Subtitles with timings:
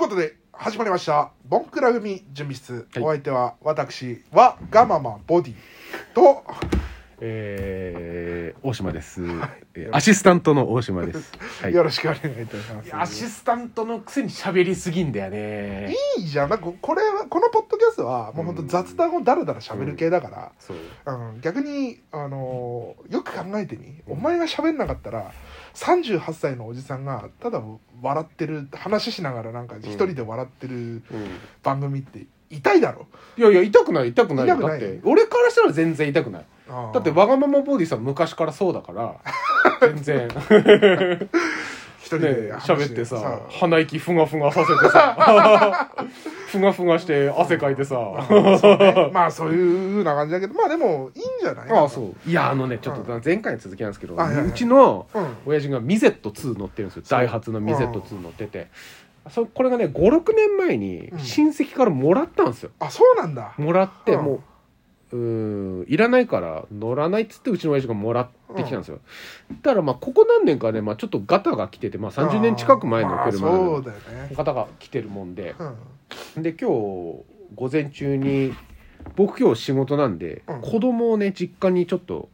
[0.00, 3.04] ことで始まりました「ボンクラ組準備室」はい。
[3.04, 5.54] お相手は私はガママボディ。
[6.14, 6.42] と
[7.22, 9.30] えー、大島です、えー
[9.82, 11.32] よろしくアシスタントの大島です、
[11.62, 12.96] はい、よろしくお願いいたします。
[12.96, 15.94] アシスタントのくせに喋りすぎんだよね。
[16.16, 16.48] いいじゃん。
[16.48, 17.49] なんかこれはこの
[18.02, 20.76] はもう本当雑談をだらだら喋る系だから、そう。
[21.06, 21.40] うん。
[21.40, 25.32] 逆に、あのーよく考えてみお前が喋んなかったら
[25.74, 27.60] 38歳のおじさんがただ
[28.02, 31.02] 笑ってる話しながらなんか一人で笑ってるうん、
[31.62, 34.54] 番組って痛いだろ、いやいや痛くない痛くないよ。
[34.56, 34.80] 痛くない？
[34.80, 36.44] だって俺からしたら全然痛くない。
[36.94, 39.16] だってわがままボディさん昔からそうだから。
[39.80, 40.28] 全然。
[42.00, 45.16] 一人ねで喋ってさ鼻息ふがふがさせてさ
[46.50, 47.96] ふがふがして汗かいてさ。
[47.96, 49.10] ね。
[49.12, 51.70] まあそういうふうな感じだけどまあでもいいんじゃない？
[51.70, 52.14] ああそう。
[52.28, 55.36] いやあのねちょっと前回の続きなんですけど、うちのうん。
[55.46, 57.02] 親父がミゼット2乗ってるんですよ。
[57.08, 58.68] ダイハツのミゼット2乗ってて。
[59.30, 61.18] そこれがね56年前にうん。
[61.20, 62.70] 親戚からもらったんですよ。
[62.80, 63.54] あそうなんだ。
[63.58, 64.24] もらってうん。
[64.24, 64.40] もう
[65.12, 69.00] うーんいらないから乗らないっつってうちの親父がもらってきたんですよ、
[69.62, 73.84] だからまあここ何年かね、まあ、ちょっとガタが来てて、まあ、30年近く前の車の
[74.34, 75.54] ガタが来てるもんで。
[75.58, 76.42] うん。
[76.42, 78.54] で今日午前中に
[79.16, 80.60] 僕今日仕事なんで、うん。
[80.60, 82.28] 子供をね実家にちょっと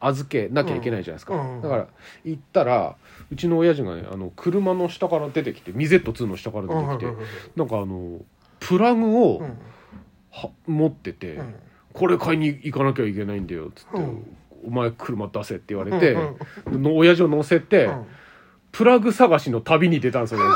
[0.00, 1.86] 預けなきゃいけないじゃないですか、うんうんだから
[2.24, 2.96] 行ったら
[3.32, 7.18] うちの親父がねあの車の下から出てきてミゼット2の下から出てきて、うんうん。
[7.56, 8.20] なんかあの
[8.60, 9.58] プラグをうん。
[10.30, 11.54] は持ってて、うん
[11.94, 14.36] これ買いに行かなきゃいけないんだよっつって、うん。
[14.66, 16.12] お前車出せって言われて、
[16.66, 18.06] うんの親父を乗せて、うん。
[18.72, 20.46] プラグ探しの旅に出たんですよ、ね、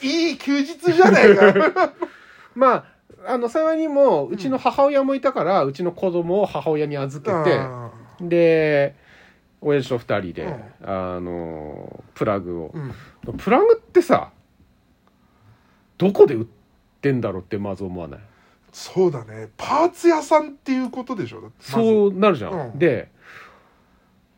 [0.00, 1.92] いい休日じゃねえか。
[2.56, 2.84] まあ
[3.34, 7.60] あの幸いにもうちの母親もいたから、うちの子供を母親に預けて、
[8.26, 8.96] で
[9.60, 12.74] 親父と二人で、あのプラグを。
[13.26, 13.36] う、ん。
[13.36, 14.30] プラグってさ
[15.98, 16.46] どこで売っ
[17.02, 18.20] てんだろうってまず思わない？
[18.72, 19.50] そうだね。
[19.56, 21.42] パーツ屋さんっていうことでしょ？
[21.42, 21.72] だってまず。
[21.72, 22.78] そうなるじゃん、うん。
[22.78, 23.10] で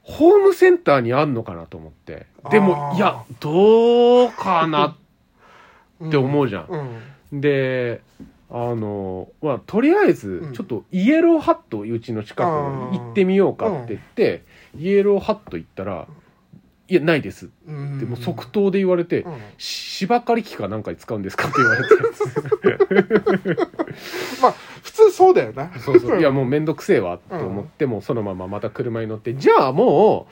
[0.03, 2.27] ホームセンターにあんのかなと思って。
[2.51, 2.61] であー。
[2.61, 7.01] もいやどうかなって思うじゃん、
[7.33, 7.41] うん。
[7.41, 8.03] で
[8.51, 10.53] あのまあとりあえずうん。
[10.53, 12.49] ちょっとイエローハットうちの近く
[12.93, 14.43] に行ってみようかって言って、
[14.77, 16.07] イエローハット行ったら
[16.87, 17.99] 「いやないです」うん。
[17.99, 23.55] でもう即答で言われてうん「芝刈り機かなんかに使うんですか?」って言われて
[24.43, 25.71] まあ普通そうだよな。
[25.79, 26.19] そうそう。
[26.21, 30.27] いやもう面倒くせえわと思って、もうそのまままた車に乗ってじゃあも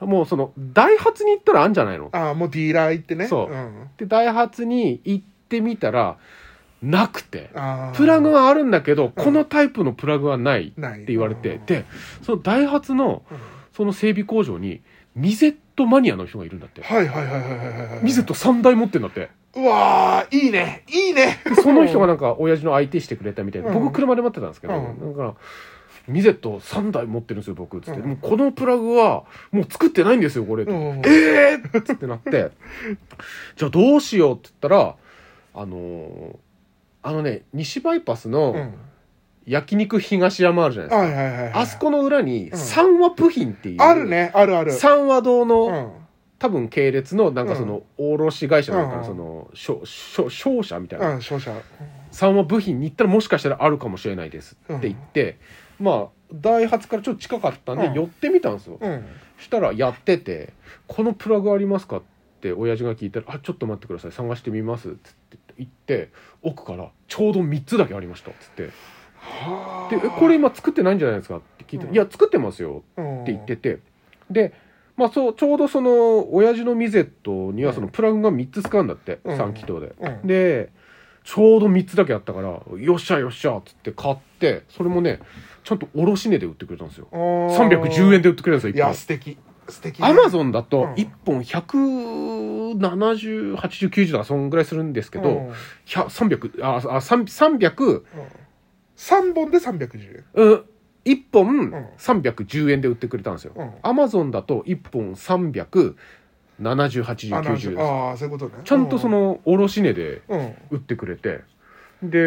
[0.00, 2.08] うもうそのダイハツに行ったらあるんじゃないの？
[2.12, 3.26] ああもうディーラー行ってね。
[3.26, 3.54] そう。
[3.54, 3.90] ん。
[3.96, 6.16] でダイハツに行ってみたら
[6.82, 7.50] なくて。
[7.54, 7.96] あー。
[7.96, 11.04] プラグはあるんだけど、このタイプのプラグはないってない。
[11.06, 11.66] 言われて、うん。
[11.66, 11.84] で
[12.22, 13.38] そのダイハツのうん。
[13.72, 14.80] その整備工場に
[15.14, 16.82] ミゼットマニアの人がいるんだって。
[16.82, 18.04] はいはいはいはいはいはいはい。
[18.04, 20.84] ミゼット3台持ってんだってうわーいいね。
[20.88, 21.40] いいね。
[21.44, 23.74] でその人がなんか親父の相手してくれたみたいな、うん。
[23.84, 25.12] 僕車で待ってたんですけど、うん。
[25.12, 25.34] だから
[26.06, 28.08] ミゼット3台持ってるんですよ僕っつって、うん。
[28.10, 30.72] もうこのプラグはもう作ってないんですよこれ、うん。
[31.04, 32.50] えーっつってなって。
[33.56, 34.96] じゃあどうしようって言ったら
[35.54, 36.36] あのー
[37.02, 38.74] あのね西バイパスうのん。
[39.46, 42.58] 焼肉東山あるじゃないですか、あそこの裏にうん。
[42.58, 44.70] 三和部品っていう、あるねあるある。
[44.70, 45.90] 三和堂の、うん
[46.40, 49.04] 多分系列のなんかその卸会社かな、うん。
[49.04, 51.54] その商商商社みたいな、うん勝者
[52.10, 55.38] 三和部品に行ったらもしかしたらあるかもしれないですって言って、
[55.78, 57.94] まあダイハツからちょっと近かったんでうん。
[57.94, 59.04] 寄ってみたんですよ、うん。
[59.38, 60.54] したらやってて
[60.88, 62.02] 「このプラグありますか?」っ
[62.40, 66.08] て親父が聞いたら「あちょっと待ってください探してみます」っつって言って
[66.42, 68.70] 奥からちょうど3つだけありましたっつって。
[69.18, 71.94] は「でえこれ今作ってないんじゃないですか?」って聞いたらうん。
[71.94, 73.78] いや作ってますよ」れって言ってて
[74.30, 74.54] で
[75.00, 79.40] まあそうちょうどその親父のミゼットにはそのプラグが3つ使うんだって、うん。
[79.40, 79.94] 3気筒で。
[79.98, 80.26] うん。
[80.26, 80.68] で
[81.24, 85.20] ちょうど3つだけあったから「よっしゃよっしゃ」っつって買ってそれもね
[85.64, 87.08] ちゃんと卸値で売ってくれたんですよ。
[87.12, 89.38] 310円で売ってくれるんですよいや1素敵。
[89.68, 90.02] 素敵。
[90.02, 90.92] 本アマゾンだとうん。
[90.92, 95.50] 1本1708090とかそんぐらいするんですけど、うん。
[95.86, 98.02] 100 300ああ300
[98.96, 100.24] 3本で310円。
[100.34, 100.64] うん
[101.04, 101.72] 1本ん。
[101.98, 103.70] 310円で売ってくれたんですよ、うん。
[103.82, 108.62] アマゾンだと1本3708090ああーそういうことね。
[108.64, 110.22] ちゃんとその卸値で
[110.70, 111.40] 売ってくれて。
[112.02, 112.20] で「あ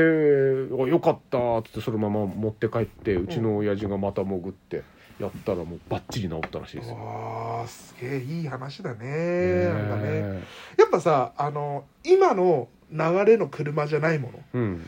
[0.88, 4.84] よかった」っつってそのまま持って帰ってうちの親父がまた潜って
[5.20, 6.96] やったらもうバッチリ治ったらしいですよ。
[6.96, 9.08] わあすげえいい話だね。
[9.08, 10.20] ねなんかね。
[10.78, 14.86] やっぱさあの今の流れの車じゃないものうん。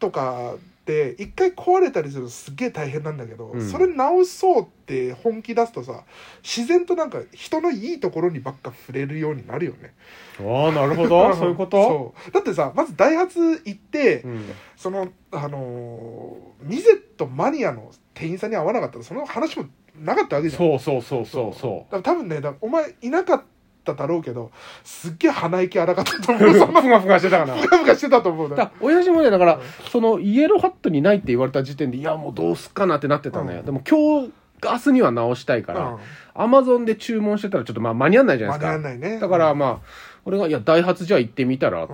[0.00, 0.54] とか
[0.84, 3.70] って一回壊れたりするとすっげえ大変なんだけど、うん。
[3.70, 6.04] それ直そうって本気出すとさ
[6.42, 9.94] 自然となんか人のいいところにばっか触れるようになるよね。
[10.40, 11.32] ああなるほど。
[11.34, 11.82] そういうこと？
[11.82, 12.32] そう。
[12.32, 14.44] だってさまずダイハツ行って、うん。
[14.76, 19.66] そのあのーミゼットマニアの店員さんに会わなかったらその話も
[19.98, 20.58] なかったわけじゃん。
[20.58, 23.44] そうそうそうそうそだから多分ねお前いなかった
[23.92, 24.50] だろうけど
[24.82, 26.58] すっげえ鼻息荒かったとう思う。
[26.58, 27.54] そ のふがふがしてたかな。
[27.54, 29.60] ふがふがしてたと思うだ親父もねだから
[29.90, 33.64] そのイエローハットにないって言われた時点でいやもうどうすっかなってなってたね、うん。
[33.66, 34.32] でも今日
[34.62, 35.98] 明日には直したいから、
[36.32, 38.78] アマゾンで注文してたらちょっとまあ間に合わないじゃない間ですか。
[38.78, 39.20] に合わないね。
[39.20, 39.78] だからまあ
[40.24, 41.86] 俺が「いやダイハツじゃあ行ってみたら」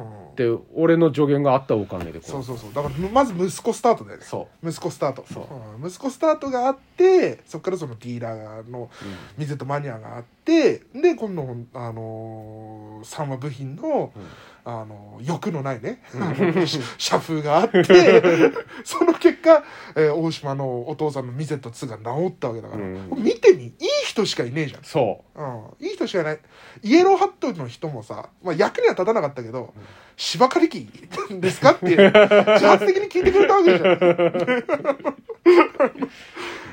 [0.44, 2.72] っうんて俺の助言があったおかげでこそうそうそう。
[2.72, 4.25] だからまず息子スタートだよね。
[4.25, 5.25] そ息子スタート。
[5.32, 5.82] そう。
[5.82, 5.88] うん。
[5.88, 11.42] 息子スタートがあってそこからそのディーラーのう、ミゼットマニアがあってで今度
[11.75, 14.22] あのー、三話部品のうん
[14.64, 16.02] あの欲のないね、
[16.98, 17.82] 社風があって
[18.84, 19.64] その結果、
[19.96, 23.08] えー大島のお父さんのミゼット2が治ったわけだから、うん。
[23.16, 23.72] 見てみいい
[24.04, 24.82] 人しかいねえじゃん。
[24.82, 25.42] そう。
[25.42, 26.38] ん、いい人しかいない。
[26.82, 29.82] イエローハットの人もさ、まあ、役には立たなかったけど、うん。
[30.16, 30.88] 芝刈り機
[31.40, 33.98] ですかっていう自発的に聞いてくれたわけじゃん。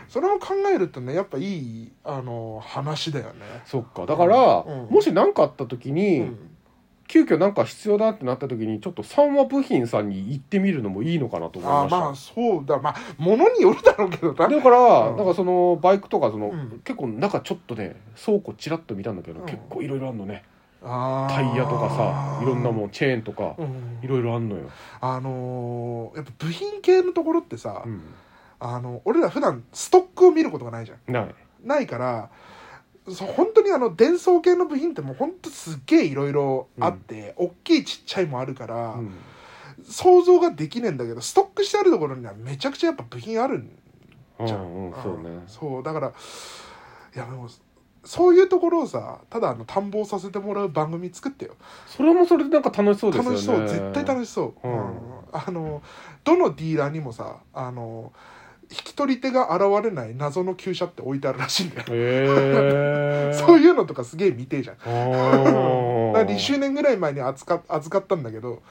[0.09, 3.33] それを考えるとねやっぱいいあの話だよね。
[3.65, 4.05] うそっか。
[4.05, 4.91] だから、うん。
[4.93, 6.46] もし何かあった時に、うん
[7.07, 11.97] 急遽なんか必要だってなった時にちょっと三話部品さんに行ってみるのもいいのかなと思いました。
[11.97, 12.79] あまあそうだ。
[12.79, 14.47] まあものによるだろうけどな。
[14.47, 15.17] だから、うん。
[15.17, 16.81] なんかそのバイクとかその、うん。
[16.83, 19.45] 結構中ちょっとね倉庫ちらっと見たんだけど、うん。
[19.45, 20.43] 結構いろいろあんのね。
[20.79, 23.99] タイヤとかさいろんなもんチェーンとかうん。
[24.03, 24.69] いろいろあんのよ、
[25.01, 28.01] あのーやっぱ部品系のところってさ、うん、
[28.59, 31.11] あの俺ら普段ストックを見ることがないじゃん。
[31.11, 31.35] ない。
[31.63, 32.29] ないから
[33.15, 39.13] 本当にあの電装系の部品ってもう本当すっげえいろいろあって、大きいちっちゃいもあるから、うん。
[39.83, 43.69] 想像ができねえんだけどストックしてあるところにはめちゃくちゃやっぱ部品あるん
[44.45, 45.43] じゃん、うんうんそうね。
[45.47, 46.07] そうだから
[47.15, 47.47] いやでも
[48.03, 51.55] そういうところをさただあの探訪させてもらう番組作ってよ。
[51.85, 53.29] それもそれでなんか楽しそうですよね。
[53.29, 54.97] 楽しそう絶対楽しそう、うん。
[55.31, 55.83] あの
[56.23, 58.11] どのディーラーにもさあの
[58.69, 64.75] 引き取り手が現れない謎の旧車って置いてあるらしいんだよ、へえ そういうのとかすげえ見てえじゃん。
[64.75, 66.13] あー。
[66.13, 68.61] だから2周年ぐらい前に預か預かったんだけど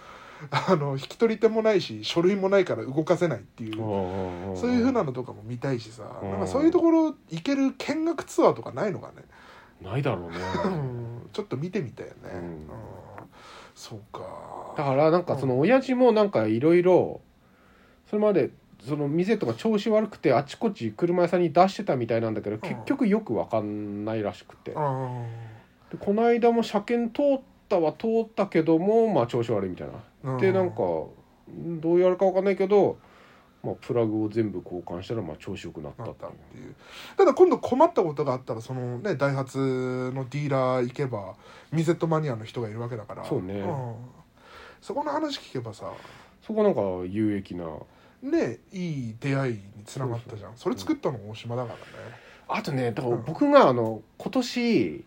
[0.50, 6.04] あの引き取り手もないし書類もないから動かせないっていううんそういうふうなのとかも見たいしさ。
[6.22, 9.24] うんなんかそういうところ行ける見学ツアーとかないのかね。
[9.82, 10.36] ないだろうね。
[10.64, 10.68] う
[11.26, 12.38] んちょっと見てみたいよね、うん。
[12.38, 12.68] うん。
[13.74, 14.74] そうか。
[14.76, 17.20] だからなんかその親父もなんかいろいろ
[18.08, 18.50] それまで
[18.84, 24.72] その店とか調子悪くてあちこち車屋さんに出してたみたいなんだけど結局よく分かんないらしくて。
[24.72, 25.26] でうん。
[25.98, 29.88] この間も車検通ったは通ったけどもまあ調子悪いみたい
[30.22, 30.32] な。
[30.32, 30.40] うん。
[30.40, 30.82] でなんか
[31.50, 32.98] んどうやるか分かんないけど
[33.62, 36.74] まあプラグを全部交換したらまあ調子よくなったなっっていう。
[37.16, 39.58] ただ今度困ったことがあったらそのねダイハツ
[40.14, 41.34] のディーラー行けば
[41.72, 43.24] ミゼットマニアの人がいるわけだから。
[43.24, 43.60] そうね。
[43.62, 43.94] ん。
[44.80, 45.90] そこの話聞けばさ。
[46.46, 46.80] そこなんか
[47.10, 47.64] 有益な
[48.22, 50.56] ねいい出会いにつながったじゃん。
[50.56, 51.82] それ作ったの大島だからね。
[52.48, 53.24] あとねだからうん。
[53.24, 55.04] 僕があの今年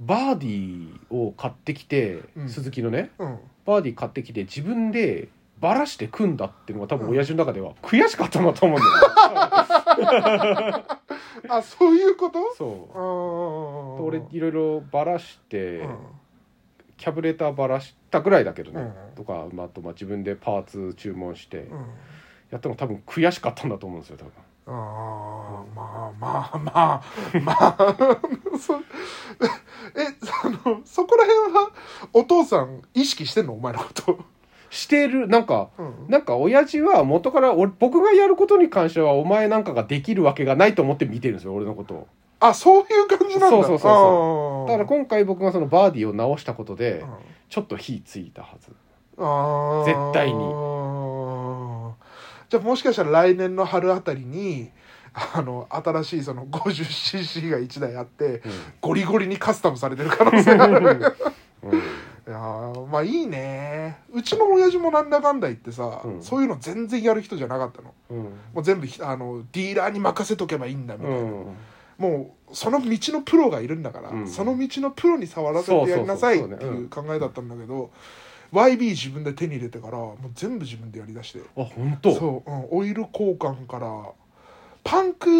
[0.00, 2.48] バーディーを買ってきて、うん。
[2.48, 3.38] 鈴木のねうん。
[3.64, 5.28] バーディー買ってきて自分で
[5.60, 8.92] バラして組んだっていうのが多分親父の中では悔しかったなと思うんだよ、
[11.48, 12.52] あそういうこと？
[12.56, 12.98] そう。
[12.98, 15.96] あ俺いろいろバラして、うん。
[16.96, 19.14] キャブレーターバラしたぐらいだけどね、うん。
[19.14, 21.84] とか、まあ、あとまあ自分でパーツ注文してうん
[22.52, 24.32] やったの多分悔しかったんだと思うんですよ多分。
[24.64, 27.02] あーまあまあまあ
[27.42, 28.18] まあ
[28.60, 28.78] そ え
[30.22, 31.70] そのそこら辺は
[32.12, 33.54] お父さん意識してんの？
[33.54, 34.18] お前のこと、
[34.70, 35.26] してる。
[35.26, 35.94] なんかうん。
[36.08, 42.06] なんか親父は元から俺僕がやることに関してはお前なんかができるわけがないと思って見てるんですよ俺のことを。
[42.38, 43.56] あそういう感じなんだ。
[43.56, 44.68] そうそうそうそあー。
[44.68, 47.08] だから今回僕がそのバーディーを直したことでうん。
[47.48, 48.70] ちょっと火ついたはず。
[49.84, 50.38] 絶対に
[52.52, 54.70] じゃあもしかしたら来年の春あたりに
[55.14, 58.42] あの新しいその 50cc が1台あって
[58.82, 61.14] ゴリゴリにカスタムされてる可能性がある。
[61.62, 61.78] うん。
[61.78, 61.82] い
[62.26, 64.00] やーまあいいね。
[64.12, 66.22] うちの親父もなんだかんだ言ってさ、うん。
[66.22, 67.94] そういうの全然やる人じゃなかったの。
[68.10, 68.18] うん。
[68.18, 71.56] もう全部ひあのディーラーに任せとけばいいんだみたいな、うん。
[71.96, 74.28] もうその道のプロがいるんだから、うん。
[74.28, 77.90] その道のプロに触らせてやりなさいっていう考えだったんだけど、
[78.52, 81.40] YB 自分で手に入れてからもう全部自分でやりだして。
[81.56, 82.14] あ本当？
[82.14, 84.12] そう、うん、オイル交換から
[84.84, 85.30] パンク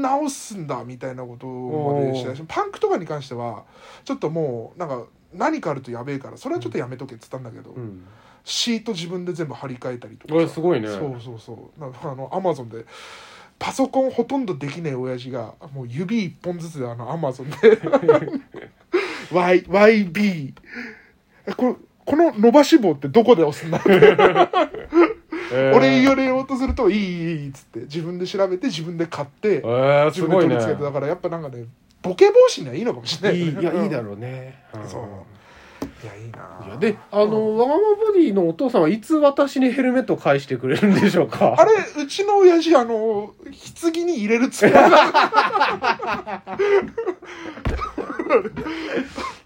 [0.00, 2.34] 直すんだみたいなことまでした。
[2.34, 3.64] しパンクとかに関しては
[4.04, 8.04] ちょっともうなんか何かあるとやべえからそれはちょっとやめとけっつったんだけど、うん。
[8.44, 10.48] シート自分で全部張り替えたりとか。
[10.48, 10.88] すごいね。
[10.88, 11.80] そうそうそう。
[11.80, 12.86] なんかあのアマゾンで
[13.58, 17.56] パソコンほとんどできねえ親父がもう指一本ずつであのアマゾンで。
[19.30, 20.54] Y YB
[21.46, 21.74] えこれ
[22.08, 23.88] この伸ばし棒ってどこで押すんだって。
[25.52, 25.76] えー。
[25.76, 31.64] 俺言われようとすると「いいいいいい」っつって自分で調べて自分で買ってえー、自分で取り付けてだからやっぱなんかね
[32.02, 33.38] ボケ防止にはいいのかもしれない。
[33.40, 35.02] いいいやいいだうろうね、んそう。
[36.02, 41.54] いやいいないやであの、わがままボディのお父さんはいつ私にヘルメットを返してくれるんでしょうか？
[41.58, 41.72] あれ
[42.02, 43.34] うちの親父あの
[43.82, 44.90] 棺に入れるつもりだ。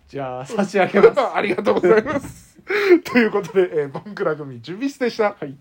[0.08, 1.20] じゃあ差し上げます。
[1.34, 2.51] ありがとうございます
[3.04, 5.36] ということで、えー、ボンクラ組準備室でした。
[5.38, 5.56] はい。